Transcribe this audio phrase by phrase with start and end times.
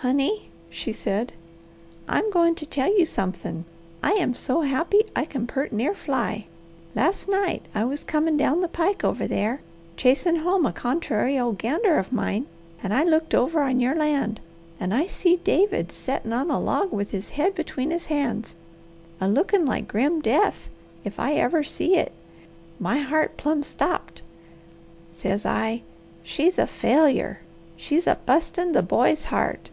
[0.00, 1.32] "Honey," she said,
[2.08, 3.64] "I'm goin' to tell you somethin'.
[4.04, 6.46] I am so happy I can purt near fly.
[6.94, 9.62] Last night I was comin' down the pike over there
[9.96, 12.46] chasin' home a contrary old gander of mine,
[12.84, 14.38] and I looked over on your land
[14.78, 18.54] and I see David settin' on a log with his head between his hands
[19.20, 20.68] a lookin' like grim death,
[21.02, 22.12] if I ever see it.
[22.78, 24.22] My heart plum stopped.
[25.12, 25.82] Says I,
[26.22, 27.40] 'she's a failure!
[27.76, 29.70] She's a bustin' the boy's heart!